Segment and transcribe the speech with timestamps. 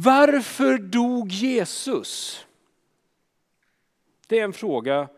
[0.00, 2.44] Varför dog Jesus?
[4.26, 5.08] Det är en fråga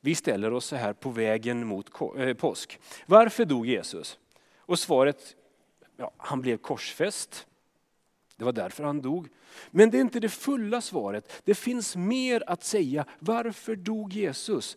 [0.00, 2.80] vi ställer oss så här på vägen mot eh, påsk.
[3.06, 4.18] Varför dog Jesus?
[4.56, 5.36] Och svaret,
[5.96, 7.46] ja, han blev korsfäst.
[8.36, 9.28] Det var därför han dog.
[9.70, 11.42] Men det är inte det fulla svaret.
[11.44, 13.04] Det finns mer att säga.
[13.18, 14.76] Varför dog Jesus?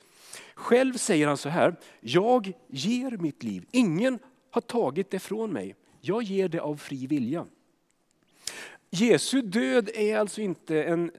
[0.56, 3.66] Själv säger han så här, jag ger mitt liv.
[3.72, 4.20] Ingen
[4.52, 5.76] har tagit det från mig.
[6.02, 7.46] Jag ger det av fri vilja.
[8.90, 11.12] Jesu död är alltså inte en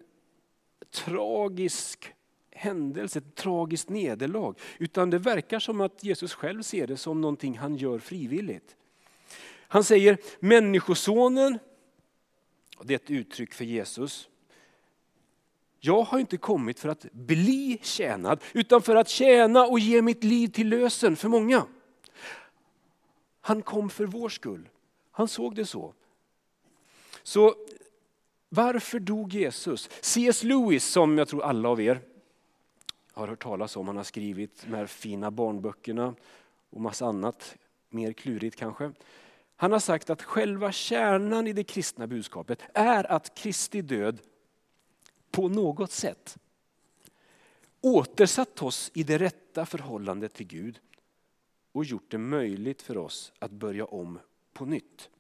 [0.91, 2.13] tragisk
[2.51, 4.55] händelse, ett tragiskt nederlag.
[4.79, 8.77] Utan det verkar som att Jesus själv ser det som någonting han gör frivilligt.
[9.69, 11.59] Han säger människosonen,
[12.83, 14.29] det är ett uttryck för Jesus.
[15.81, 20.25] Jag har inte kommit för att bli tjänad, utan för att tjäna och ge mitt
[20.25, 21.67] liv till lösen för många.
[23.41, 24.69] Han kom för vår skull.
[25.11, 25.95] Han såg det så.
[27.23, 27.55] Så
[28.49, 29.91] varför dog Jesus?
[30.01, 30.43] C.S.
[30.43, 32.01] Lewis, som jag tror alla av er
[33.13, 36.15] har hört talas om, han har skrivit de här fina barnböckerna
[36.71, 37.57] och massa annat,
[37.89, 38.93] mer klurigt kanske.
[39.57, 44.19] Han har sagt att själva kärnan i det kristna budskapet är att Kristi död
[45.31, 46.39] på något sätt
[47.81, 50.81] återsatt oss i det rätta förhållandet till Gud
[51.73, 54.19] och gjort det möjligt för oss att börja om
[54.53, 55.11] på nytt.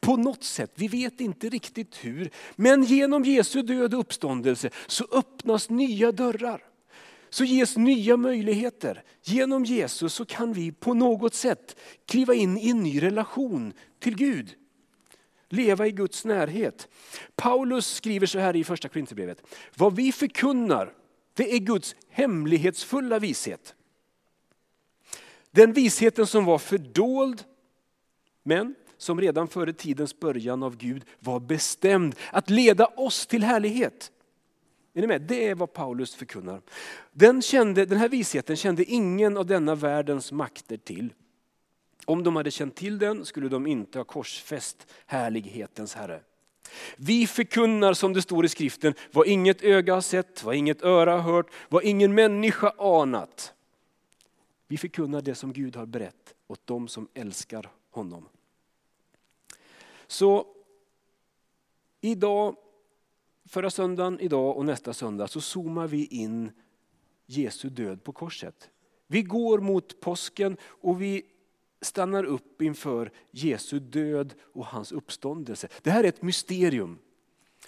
[0.00, 5.06] På något sätt, vi vet inte riktigt hur, men genom Jesu död och uppståndelse så
[5.12, 6.64] öppnas nya dörrar.
[7.30, 9.02] Så ges nya möjligheter.
[9.22, 11.76] Genom Jesus så kan vi på något sätt
[12.06, 14.54] kliva in i en ny relation till Gud.
[15.48, 16.88] Leva i Guds närhet.
[17.36, 19.42] Paulus skriver så här i första Korinthierbrevet.
[19.76, 20.92] Vad vi förkunnar,
[21.34, 23.74] det är Guds hemlighetsfulla vishet.
[25.50, 27.44] Den visheten som var fördold,
[28.42, 34.12] men som redan före tidens början av Gud var bestämd att leda oss till härlighet.
[34.94, 35.22] Är ni med?
[35.22, 36.62] Det är vad Paulus förkunnar.
[37.12, 41.12] Den, kände, den här visheten kände ingen av denna världens makter till.
[42.04, 46.20] Om de hade känt till den skulle de inte ha korsfäst härlighetens Herre.
[46.96, 51.12] Vi förkunnar som det står i skriften vad inget öga har sett, vad inget öra
[51.12, 53.54] har hört, vad ingen människa anat.
[54.68, 58.28] Vi förkunnar det som Gud har berättat åt dem som älskar honom.
[60.10, 60.46] Så
[62.00, 62.56] idag,
[63.44, 66.50] förra söndagen, idag och nästa söndag så zoomar vi in
[67.26, 68.70] Jesu död på korset.
[69.06, 71.22] Vi går mot påsken och vi
[71.80, 75.68] stannar upp inför Jesu död och hans uppståndelse.
[75.82, 76.98] Det här är ett mysterium.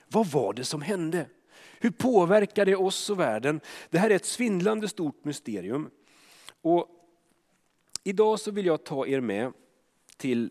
[0.08, 1.26] Vad var det som hände?
[1.80, 3.60] Hur påverkar det oss och världen?
[3.90, 5.90] Det här är ett svindlande stort mysterium.
[6.62, 6.88] Och
[8.04, 9.52] idag så vill jag ta er med
[10.16, 10.50] till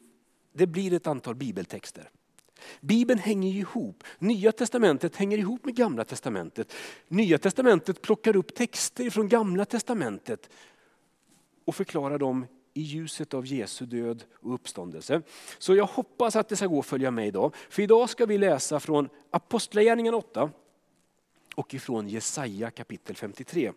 [0.53, 2.09] det blir ett antal bibeltexter.
[2.81, 4.03] Bibeln hänger ihop.
[4.19, 6.73] Nya testamentet hänger ihop med gamla testamentet.
[7.07, 10.49] Nya testamentet plockar upp texter från gamla testamentet
[11.65, 15.21] och förklarar dem i ljuset av Jesu död och uppståndelse.
[15.57, 17.55] Så jag hoppas att det ska gå att följa med idag.
[17.69, 20.49] För idag ska vi läsa från Apostlagärningarna 8
[21.55, 23.71] och ifrån Jesaja kapitel 53.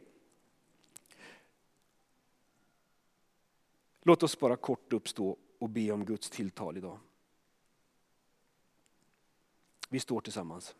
[4.02, 6.98] Låt oss bara kort uppstå och be om Guds tilltal idag.
[9.88, 10.74] Vi står tillsammans.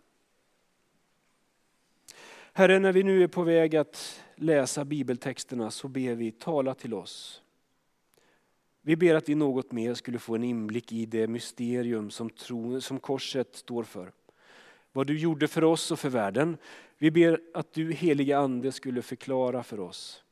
[2.53, 6.95] Herre, när vi nu är på väg att läsa bibeltexterna så ber vi, tala till
[6.95, 7.43] oss.
[8.81, 12.81] Vi ber att vi något mer skulle få en inblick i det mysterium som, tro,
[12.81, 14.13] som korset står för.
[14.93, 16.57] Vad du gjorde för oss och för världen.
[16.99, 20.25] Vi ber att du heliga ande skulle förklara för oss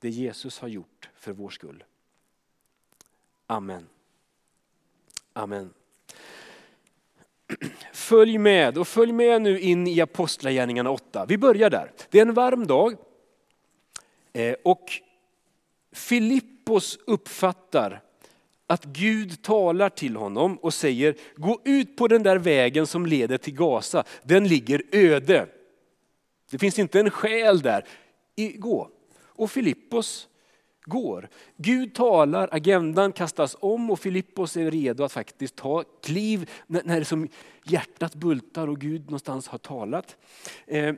[0.00, 1.84] det Jesus har gjort för vår skull.
[3.50, 3.86] Amen.
[5.32, 5.74] Amen.
[7.92, 11.26] Följ med och följ med nu in i Apostlagärningarna 8.
[11.28, 11.92] Vi börjar där.
[12.10, 12.96] Det är en varm dag
[14.32, 14.92] eh, och
[15.92, 18.02] Filippos uppfattar
[18.66, 23.38] att Gud talar till honom och säger gå ut på den där vägen som leder
[23.38, 24.04] till Gaza.
[24.22, 25.48] Den ligger öde.
[26.50, 27.84] Det finns inte en själ där.
[28.56, 28.90] Gå.
[29.20, 30.27] Och Filippos
[30.88, 31.28] går.
[31.56, 37.28] Gud talar, agendan kastas om och Filippos är redo att faktiskt ta kliv när, som
[37.64, 40.16] hjärtat bultar och Gud någonstans har talat.
[40.66, 40.94] Eh,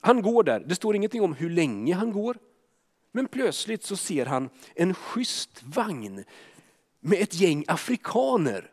[0.00, 2.38] han går där, det står ingenting om hur länge han går.
[3.12, 6.24] Men plötsligt så ser han en schysst vagn
[7.00, 8.70] med ett gäng afrikaner.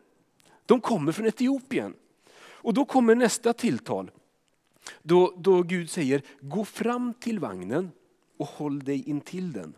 [0.66, 1.94] De kommer från Etiopien.
[2.40, 4.10] Och då kommer nästa tilltal.
[5.02, 7.90] Då, då Gud säger, gå fram till vagnen
[8.36, 9.74] och håll dig intill den.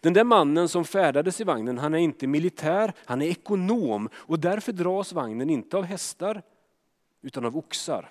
[0.00, 4.38] Den där mannen som färdades i vagnen, han är inte militär, han är ekonom och
[4.38, 6.42] därför dras vagnen inte av hästar
[7.22, 8.10] utan av oxar.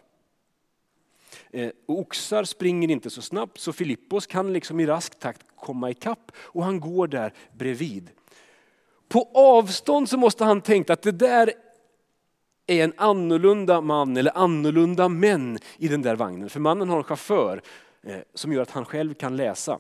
[1.52, 5.90] Eh, och oxar springer inte så snabbt så Filippos kan liksom i rask takt komma
[5.90, 8.10] ikapp och han går där bredvid.
[9.08, 11.54] På avstånd så måste han tänka att det där
[12.68, 16.50] är en annorlunda man eller annorlunda män i den där vagnen.
[16.50, 17.62] För mannen har en chaufför
[18.04, 19.80] eh, som gör att han själv kan läsa.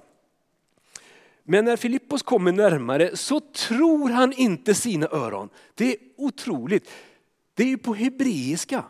[1.43, 5.49] Men när Filippos kommer närmare så tror han inte sina öron.
[5.75, 6.89] Det är otroligt.
[7.53, 8.83] Det är ju på hebreiska.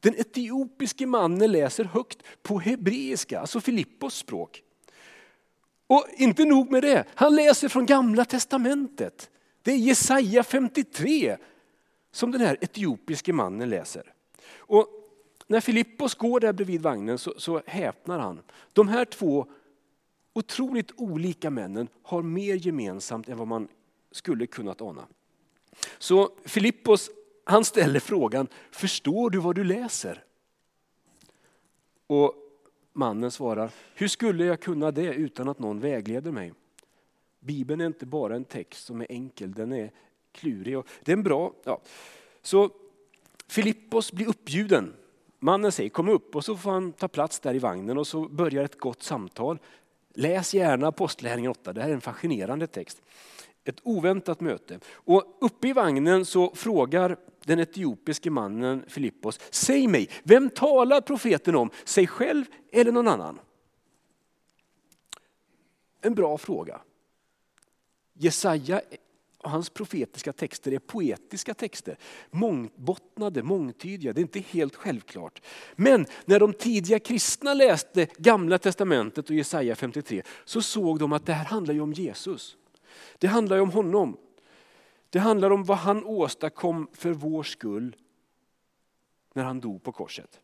[0.00, 4.62] Den etiopiske mannen läser högt på hebreiska, alltså Filippos språk.
[5.86, 9.30] Och inte nog med det, han läser från gamla testamentet.
[9.62, 11.36] Det är Jesaja 53
[12.12, 14.12] som den här etiopiske mannen läser.
[14.56, 14.88] Och
[15.46, 18.40] när Filippos går där bredvid vagnen så, så häpnar han.
[18.72, 19.46] De här två
[20.34, 23.68] otroligt olika männen har mer gemensamt än vad man
[24.10, 25.06] skulle kunnat ana.
[25.98, 27.10] Så Filippos
[27.44, 30.24] han ställer frågan, förstår du vad du läser?
[32.06, 32.34] Och
[32.92, 36.52] mannen svarar, hur skulle jag kunna det utan att någon vägleder mig?
[37.40, 39.90] Bibeln är inte bara en text som är enkel, den är
[40.32, 40.78] klurig.
[40.78, 41.80] Och det är en bra, ja.
[42.42, 42.70] Så
[43.46, 44.94] Filippos blir uppbjuden.
[45.38, 48.28] Mannen säger kom upp och så får han ta plats där i vagnen och så
[48.28, 49.58] börjar ett gott samtal.
[50.14, 53.02] Läs gärna Apostlagärningarna 8, det här är en fascinerande text.
[53.64, 54.78] Ett oväntat möte.
[54.86, 61.56] Och uppe i vagnen så frågar den etiopiske mannen Filippos, säg mig, vem talar profeten
[61.56, 61.70] om?
[61.84, 63.40] Sig själv eller någon annan?
[66.00, 66.80] En bra fråga.
[68.12, 68.80] Jesaja
[69.44, 71.98] hans profetiska texter är poetiska texter.
[72.30, 75.42] Mångbottnade, mångtydiga, det är inte helt självklart.
[75.76, 81.26] Men när de tidiga kristna läste gamla testamentet och Jesaja 53 så såg de att
[81.26, 82.56] det här handlar ju om Jesus.
[83.18, 84.16] Det handlar ju om honom.
[85.10, 87.96] Det handlar om vad han åstadkom för vår skull
[89.34, 90.40] när han dog på korset.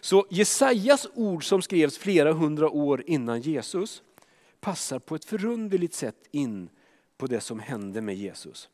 [0.00, 4.02] Så Jesajas ord som skrevs flera hundra år innan Jesus
[4.60, 6.68] passar på ett förunderligt sätt in
[7.16, 8.68] på det som hände med Jesus.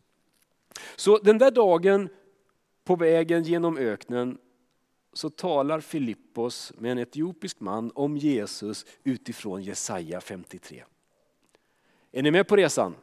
[0.97, 2.09] Så den där dagen
[2.85, 4.39] på vägen genom öknen
[5.13, 10.85] så talar Filippos med en etiopisk man om Jesus utifrån Jesaja 53.
[12.13, 12.95] Är ni med på resan?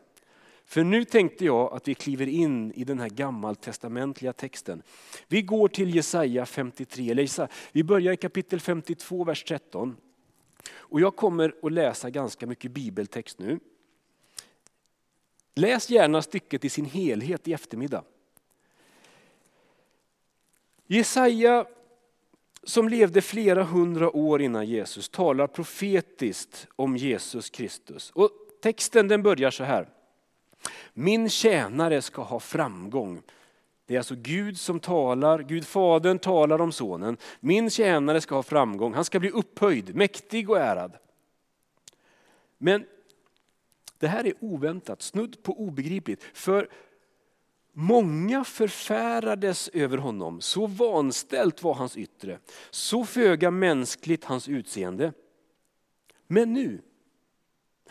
[0.66, 4.84] För nu tänkte jag att vi kliver in i den här gammaltestamentliga texten.
[5.28, 9.98] Vi går till Jesaja 53, eller vi börjar i kapitel 52, vers 13.
[10.72, 13.60] Och jag kommer att läsa ganska mycket bibeltext nu.
[15.56, 18.04] Läs gärna stycket i sin helhet i eftermiddag.
[20.88, 21.66] Jesaja
[22.64, 28.12] som levde flera hundra år innan Jesus talar profetiskt om Jesus Kristus.
[28.12, 28.32] Och
[28.62, 29.90] texten den börjar så här.
[30.94, 33.22] Min tjänare ska ha framgång.
[33.86, 37.18] Det är alltså Gud som talar, Gud Fadern talar om sonen.
[37.40, 40.98] Min tjänare ska ha framgång, han ska bli upphöjd, mäktig och ärad.
[42.58, 42.86] Men
[44.00, 46.24] det här är oväntat, snudd på obegripligt.
[46.34, 46.70] För
[47.74, 55.14] många förfärades över honom, så vanställt var hans yttre, så föga mänskligt hans utseende.
[56.28, 56.82] Men nu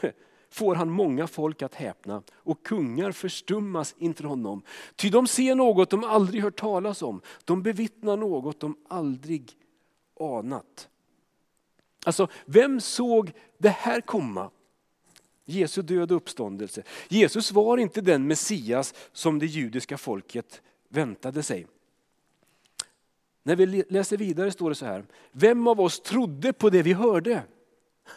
[0.50, 4.62] får han många folk att häpna och kungar förstummas inför honom.
[4.96, 9.53] Ty de ser något de aldrig hört talas om, de bevittnar något de aldrig
[10.20, 10.88] anat.
[12.06, 14.50] Alltså, vem såg det här komma?
[15.48, 16.82] Jesu död och uppståndelse.
[17.08, 21.67] Jesus var inte den Messias som det judiska folket väntade sig.
[23.43, 26.93] När vi läser vidare står det så här, vem av oss trodde på det vi
[26.93, 27.43] hörde?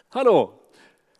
[0.09, 0.53] Hallå?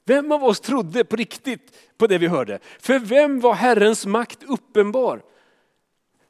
[0.05, 2.59] Vem av oss trodde på riktigt på det vi hörde?
[2.79, 5.21] För vem var Herrens makt uppenbar?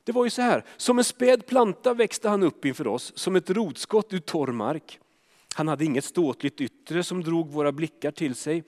[0.04, 3.36] Det var ju så här, som en späd planta växte han upp inför oss, som
[3.36, 5.00] ett rotskott ur torr mark.
[5.54, 8.64] Han hade inget ståtligt yttre som drog våra blickar till sig,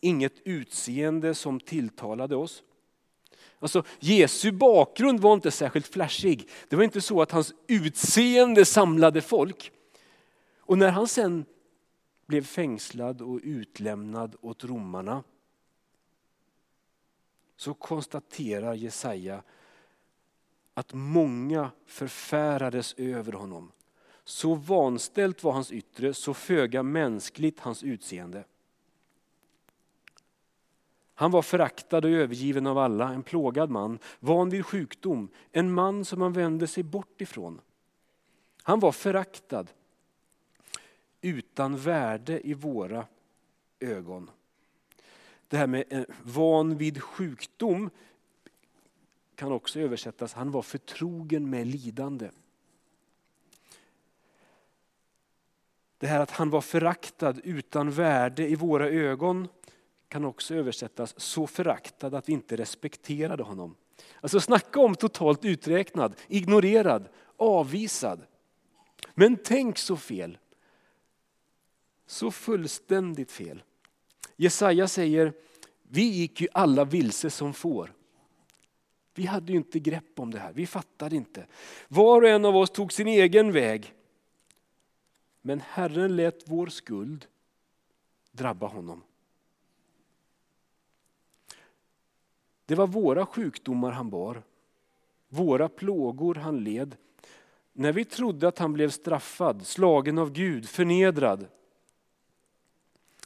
[0.00, 2.62] inget utseende som tilltalade oss.
[3.58, 6.48] Alltså, Jesu bakgrund var inte särskilt flashig.
[6.68, 9.72] Det var inte så att hans utseende samlade folk.
[10.58, 11.44] Och när han sen
[12.26, 15.22] blev fängslad och utlämnad åt romarna
[17.56, 19.42] så konstaterar Jesaja
[20.74, 23.72] att många förfärades över honom.
[24.24, 28.44] Så vanställt var hans yttre, så föga mänskligt hans utseende.
[31.14, 36.04] Han var föraktad och övergiven av alla, en plågad man, van vid sjukdom, en man
[36.04, 37.60] som man vände sig bort ifrån.
[38.62, 39.66] Han var föraktad,
[41.20, 43.06] utan värde i våra
[43.80, 44.30] ögon.
[45.48, 47.90] Det här med eh, van vid sjukdom
[49.34, 52.30] kan också översättas, han var förtrogen med lidande.
[55.98, 59.48] Det här att han var föraktad utan värde i våra ögon
[60.08, 63.76] kan också översättas så föraktad att vi inte respekterade honom.
[64.20, 68.26] Alltså snacka om totalt uträknad, ignorerad, avvisad.
[69.14, 70.38] Men tänk så fel.
[72.06, 73.62] Så fullständigt fel.
[74.36, 75.32] Jesaja säger,
[75.82, 77.92] vi gick ju alla vilse som får.
[79.14, 81.46] Vi hade ju inte grepp om det här, vi fattade inte.
[81.88, 83.94] Var och en av oss tog sin egen väg.
[85.42, 87.26] Men Herren lät vår skuld
[88.32, 89.02] drabba honom.
[92.66, 94.42] Det var våra sjukdomar han bar,
[95.28, 96.96] våra plågor han led.
[97.72, 101.46] När vi trodde att han blev straffad, slagen av Gud, förnedrad.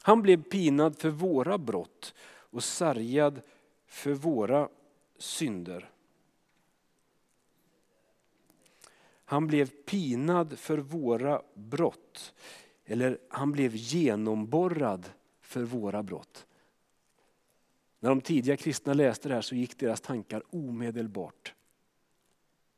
[0.01, 3.41] Han blev pinad för våra brott och sargad
[3.87, 4.69] för våra
[5.17, 5.89] synder.
[9.25, 12.33] Han blev pinad för våra brott.
[12.85, 15.09] Eller han blev genomborrad
[15.41, 16.45] för våra brott.
[17.99, 21.53] När de tidiga kristna läste det här så gick deras tankar omedelbart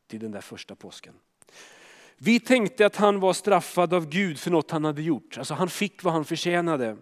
[0.07, 1.13] till den där första påsken.
[2.17, 5.37] Vi tänkte att han var straffad av Gud för något han hade gjort.
[5.37, 6.97] Alltså han fick vad han förtjänade.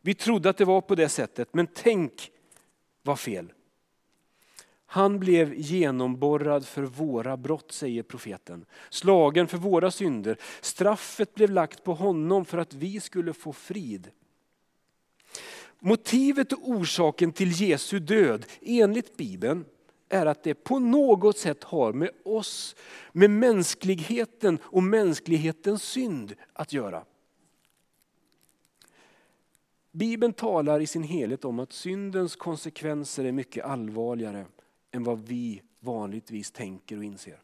[0.00, 2.30] Vi trodde att det var på det sättet, men tänk
[3.02, 3.52] vad fel.
[4.86, 8.64] Han blev genomborrad för våra brott, säger profeten.
[8.90, 10.36] Slagen för våra synder.
[10.60, 14.10] Straffet blev lagt på honom för att vi skulle få frid.
[15.80, 19.64] Motivet och orsaken till Jesu död enligt Bibeln
[20.08, 22.76] är att det på något sätt har med oss,
[23.12, 27.04] med mänskligheten och mänsklighetens synd att göra.
[29.92, 34.46] Bibeln talar i sin helhet om att syndens konsekvenser är mycket allvarligare
[34.90, 37.42] än vad vi vanligtvis tänker och inser.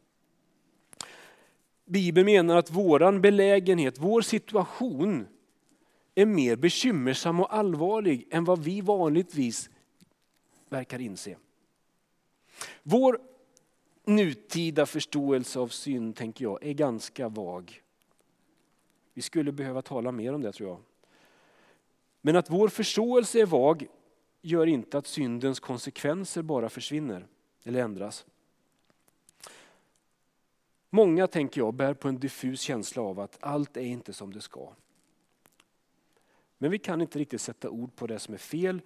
[1.84, 5.26] Bibeln menar att våran belägenhet, vår situation
[6.14, 9.70] är mer bekymmersam och allvarlig än vad vi vanligtvis
[10.68, 11.36] verkar inse.
[12.82, 13.20] Vår
[14.04, 17.82] nutida förståelse av synd tänker jag är ganska vag.
[19.14, 20.80] Vi skulle behöva tala mer om det tror jag.
[22.20, 23.86] Men att vår förståelse är vag
[24.42, 27.26] gör inte att syndens konsekvenser bara försvinner
[27.64, 28.26] eller ändras.
[30.90, 34.40] Många, tänker jag, bär på en diffus känsla av att allt är inte som det
[34.40, 34.72] ska.
[36.64, 38.80] Men vi kan inte riktigt sätta ord på det som är fel.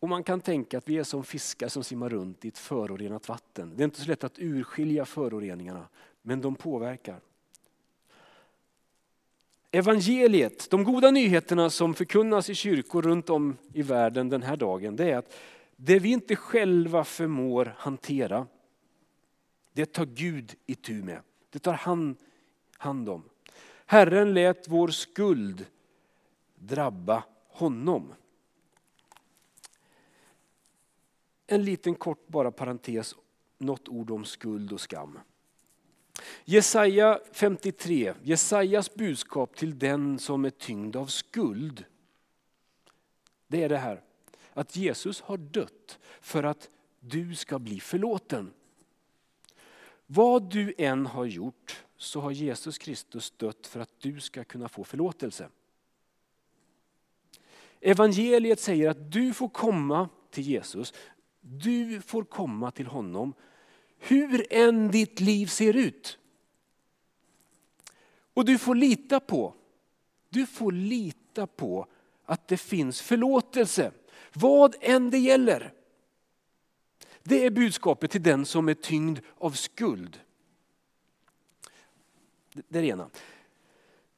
[0.00, 3.28] Och man kan tänka att vi är som fiskar som simmar runt i ett förorenat
[3.28, 3.72] vatten.
[3.76, 5.88] Det är inte så lätt att urskilja föroreningarna,
[6.22, 7.20] men de påverkar.
[9.70, 14.96] Evangeliet, de goda nyheterna som förkunnas i kyrkor runt om i världen den här dagen,
[14.96, 15.34] det är att
[15.76, 18.46] det vi inte själva förmår hantera,
[19.72, 21.20] det tar Gud i tur med.
[21.50, 22.16] Det tar han
[22.78, 23.22] hand om.
[23.86, 25.66] Herren lät vår skuld
[26.66, 28.14] drabba honom.
[31.46, 33.14] En liten kort bara parentes,
[33.58, 35.18] något ord om skuld och skam.
[36.44, 41.84] Jesaja 53, Jesajas budskap till den som är tyngd av skuld.
[43.46, 44.02] Det är det här,
[44.52, 48.52] att Jesus har dött för att du ska bli förlåten.
[50.06, 54.68] Vad du än har gjort så har Jesus Kristus dött för att du ska kunna
[54.68, 55.48] få förlåtelse.
[57.86, 60.94] Evangeliet säger att du får komma till Jesus,
[61.40, 63.34] du får komma till honom
[63.98, 66.18] hur än ditt liv ser ut.
[68.34, 69.54] Och du får lita på,
[70.28, 71.86] du får lita på
[72.24, 73.92] att det finns förlåtelse.
[74.32, 75.72] Vad än det gäller.
[77.22, 80.20] Det är budskapet till den som är tyngd av skuld.
[82.52, 83.10] Det är det ena.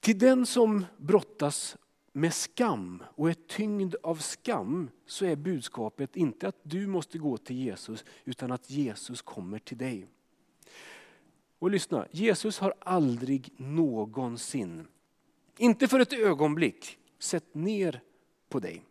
[0.00, 1.76] Till den som brottas
[2.16, 7.36] med skam och är tyngd av skam så är budskapet inte att du måste gå
[7.36, 10.06] till Jesus utan att Jesus kommer till dig.
[11.58, 14.86] Och lyssna, Jesus har aldrig någonsin,
[15.58, 18.00] inte för ett ögonblick, sett ner
[18.48, 18.82] på dig.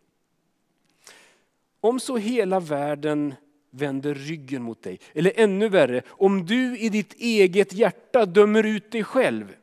[1.80, 3.34] Om så hela världen
[3.70, 8.90] vänder ryggen mot dig, eller ännu värre, om du i ditt eget hjärta dömer ut
[8.90, 9.56] dig själv,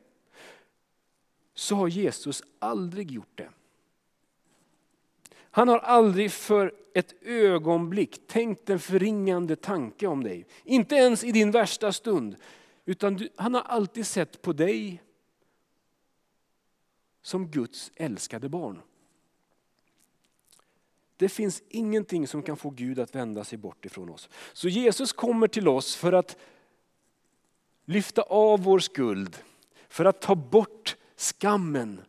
[1.54, 3.48] så har Jesus aldrig gjort det.
[5.50, 10.46] Han har aldrig för ett ögonblick tänkt en förringande tanke om dig.
[10.64, 12.36] Inte ens i din värsta stund.
[12.84, 15.02] Utan du, han har alltid sett på dig
[17.22, 18.80] som Guds älskade barn.
[21.16, 24.28] Det finns ingenting som kan få Gud att vända sig bort ifrån oss.
[24.52, 26.36] Så Jesus kommer till oss för att
[27.84, 29.36] lyfta av vår skuld,
[29.88, 32.00] för att ta bort skammen,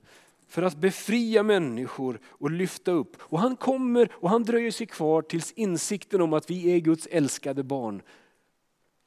[0.48, 3.18] för att befria människor och lyfta upp.
[3.20, 7.08] Och han kommer och han dröjer sig kvar tills insikten om att vi är Guds
[7.12, 8.02] älskade barn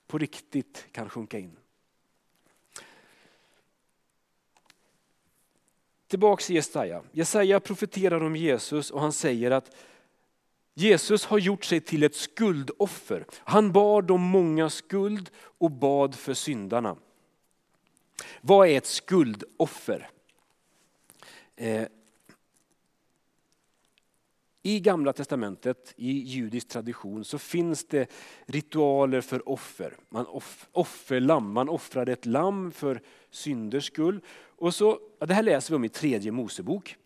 [0.07, 1.57] på riktigt kan sjunka in.
[6.09, 7.03] Tillbaks till Jesaja.
[7.13, 9.77] Jesaja profeterar om Jesus och han säger att
[10.75, 13.25] Jesus har gjort sig till ett skuldoffer.
[13.39, 16.97] Han bar de många skuld och bad för syndarna.
[18.41, 20.11] Vad är ett skuldoffer?
[21.57, 21.89] Eh,
[24.63, 28.11] I gamla testamentet, i judisk tradition, så finns det
[28.47, 29.97] ritualer för offer.
[30.09, 34.21] Man off, offerlamm, man offrade ett lamm för synders skull.
[34.59, 36.97] Och så, ja, det här läser vi om i tredje Mosebok.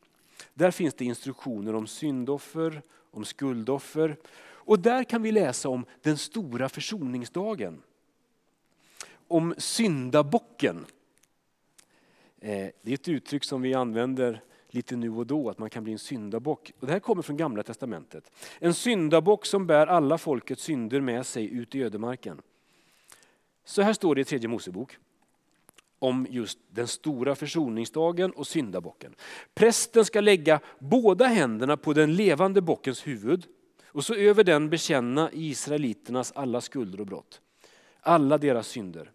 [0.54, 4.16] Där finns det instruktioner om syndoffer, om skuldoffer.
[4.42, 7.82] Och där kan vi läsa om den stora försoningsdagen.
[9.28, 10.86] Om syndabocken.
[12.42, 15.84] Eh, det är ett uttryck som vi använder lite nu och då, att man kan
[15.84, 16.72] bli en syndabock.
[16.80, 18.32] Och det här kommer från Gamla Testamentet.
[18.58, 22.42] En syndabock som bär alla folkets synder med sig ut i ödemarken.
[23.64, 24.98] Så här står det i tredje Mosebok
[25.98, 29.14] om just den stora försoningsdagen och syndabocken.
[29.54, 33.46] Prästen ska lägga båda händerna på den levande bockens huvud
[33.86, 37.40] och så över den bekänna israeliternas alla skulder och brott.
[38.00, 39.10] Alla deras synder.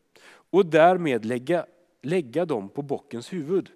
[0.50, 1.66] Och därmed lägga,
[2.08, 3.70] lägga dem på bockens huvud.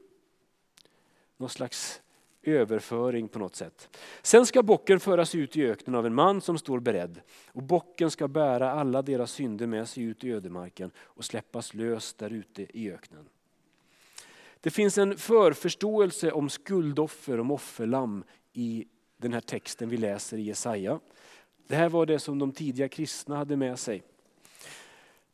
[1.38, 2.02] Någon slags
[2.44, 3.98] överföring på något sätt.
[4.22, 7.22] Sen ska bocken föras ut i öknen av en man som står beredd.
[7.48, 12.14] Och bocken ska bära alla deras synder med sig ut i ödemarken och släppas lös
[12.14, 13.30] där ute i öknen.
[14.62, 18.24] Det finns en förförståelse om skuldoffer, om offerlamm
[18.54, 21.00] i den här texten vi läser i Jesaja.
[21.68, 24.04] Det här var det som de tidiga kristna hade med sig.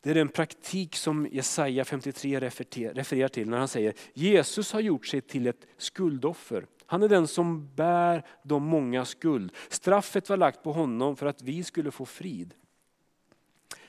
[0.08, 5.06] Det är den praktik som Jesaja 53 refererar till när han säger Jesus har gjort
[5.06, 9.52] sig till ett skuldoffer han är den som bär de många skuld.
[9.68, 12.54] Straffet var lagt på honom för att vi skulle få frid.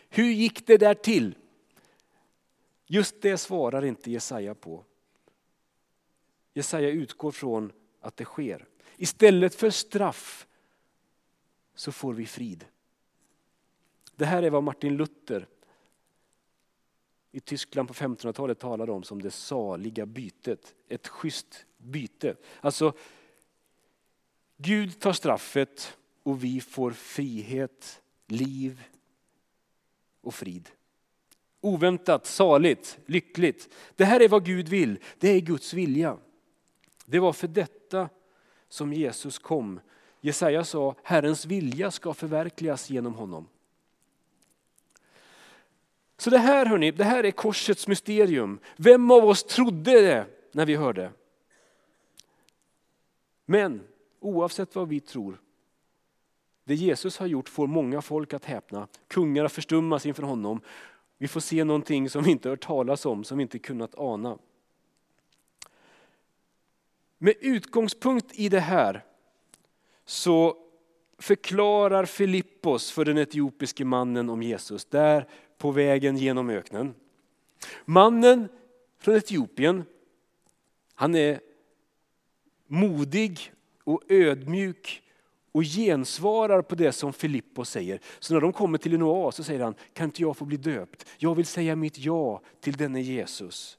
[0.10, 1.36] Hur gick det där till?
[2.86, 4.86] Just det svarar inte Jesaja på.
[6.54, 8.66] Jesaja utgår från att det sker.
[8.98, 10.48] Istället för straff
[11.76, 12.66] så får vi frid.
[14.16, 15.48] Det här är vad Martin Luther
[17.32, 20.76] i Tyskland på 1500-talet talade om som det saliga bytet.
[20.88, 22.36] Ett schysst byte.
[22.62, 22.94] Alltså,
[24.58, 28.84] Gud tar straffet och vi får frihet, liv
[30.22, 30.70] och frid.
[31.62, 33.74] Oväntat, saligt, lyckligt.
[33.96, 35.00] Det här är vad Gud vill.
[35.18, 36.18] Det är Guds vilja.
[37.06, 38.10] Det var för detta
[38.70, 39.80] som Jesus kom.
[40.22, 43.48] Jesaja sa, Herrens vilja ska förverkligas genom honom.
[46.20, 48.60] Så det här, hörni, det här är korsets mysterium.
[48.78, 51.12] Vem av oss trodde det när vi hörde?
[53.46, 53.82] Men
[54.20, 55.42] oavsett vad vi tror,
[56.64, 58.88] det Jesus har gjort får många folk att häpna.
[59.08, 60.62] Kungar förstummas inför honom.
[61.18, 64.38] Vi får se någonting som vi inte hört talas om, som vi inte kunnat ana.
[67.18, 69.06] Med utgångspunkt i det här
[70.06, 70.58] så
[71.18, 75.28] förklarar Filippos för den etiopiske mannen om Jesus där
[75.60, 76.96] på vägen genom öknen.
[77.86, 78.50] Mannen
[79.00, 79.84] från Etiopien,
[80.94, 81.40] han är
[82.68, 85.04] modig och ödmjuk
[85.52, 88.00] och gensvarar på det som Filippo säger.
[88.20, 90.58] Så när de kommer till en oas så säger han, kan inte jag få bli
[90.58, 91.06] döpt?
[91.18, 93.78] Jag vill säga mitt ja till denne Jesus.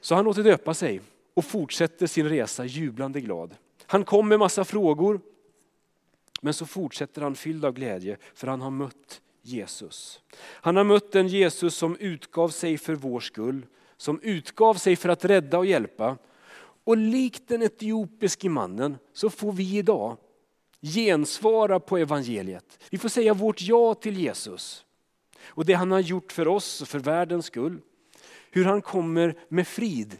[0.00, 1.00] Så han låter döpa sig
[1.34, 3.54] och fortsätter sin resa jublande glad.
[3.86, 5.20] Han kom med massa frågor,
[6.40, 10.20] men så fortsätter han fylld av glädje för han har mött Jesus.
[10.38, 15.08] Han har mött den Jesus som utgav sig för vår skull, som utgav sig för
[15.08, 16.16] att rädda och hjälpa.
[16.84, 20.16] Och likt den etiopiske mannen så får vi idag
[20.82, 22.78] gensvara på evangeliet.
[22.90, 24.84] Vi får säga vårt ja till Jesus
[25.46, 27.78] och det han har gjort för oss och för världens skull.
[28.50, 30.18] Hur han kommer med frid